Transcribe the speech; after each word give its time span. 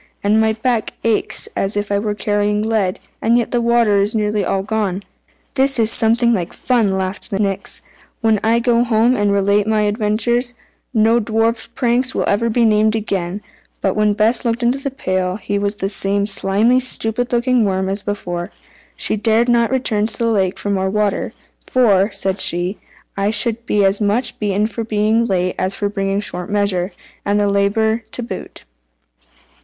And 0.23 0.41
my 0.41 0.53
back 0.53 0.93
aches 1.03 1.45
as 1.55 1.77
if 1.77 1.91
I 1.91 1.99
were 1.99 2.15
carrying 2.15 2.63
lead, 2.63 2.99
and 3.21 3.37
yet 3.37 3.51
the 3.51 3.61
water 3.61 4.01
is 4.01 4.15
nearly 4.15 4.43
all 4.43 4.63
gone." 4.63 5.03
"This 5.53 5.77
is 5.77 5.91
something 5.91 6.33
like 6.33 6.53
fun!" 6.53 6.87
laughed 6.97 7.29
the 7.29 7.37
Nix. 7.37 7.83
"When 8.21 8.39
I 8.43 8.57
go 8.57 8.83
home 8.83 9.15
and 9.15 9.31
relate 9.31 9.67
my 9.67 9.81
adventures, 9.83 10.55
no 10.91 11.19
dwarfs 11.19 11.69
pranks 11.75 12.15
will 12.15 12.25
be 12.49 12.65
named 12.65 12.95
again!" 12.95 13.41
But 13.79 13.95
when 13.95 14.13
Bess 14.13 14.43
looked 14.43 14.63
into 14.63 14.79
the 14.79 14.89
pail, 14.89 15.35
he 15.35 15.59
was 15.59 15.75
the 15.75 15.87
same 15.87 16.25
slimy, 16.25 16.79
stupid 16.79 17.31
looking 17.31 17.63
worm 17.63 17.87
as 17.87 18.01
before. 18.01 18.49
She 18.95 19.15
dared 19.17 19.49
not 19.49 19.69
return 19.69 20.07
to 20.07 20.17
the 20.17 20.31
lake 20.31 20.57
for 20.57 20.71
more 20.71 20.89
water 20.89 21.31
"for," 21.69 22.11
said 22.11 22.41
she, 22.41 22.79
"I 23.15 23.29
should 23.29 23.67
be 23.67 23.85
as 23.85 24.01
much 24.01 24.39
beaten 24.39 24.65
for 24.65 24.83
being 24.83 25.27
late 25.27 25.53
as 25.59 25.75
for 25.75 25.89
bringing 25.89 26.21
short 26.21 26.49
measure, 26.49 26.89
and 27.23 27.39
have 27.39 27.47
the 27.49 27.53
labour 27.53 28.03
to 28.13 28.23
boot." 28.23 28.63